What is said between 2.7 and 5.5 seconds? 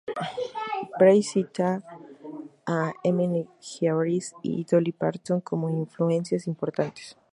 a Emmylou Harris y Dolly Parton